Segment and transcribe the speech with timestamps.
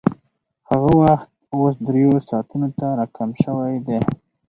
[0.69, 3.97] هغه وخت اوس درېیو ساعتونو ته راکم شوی دی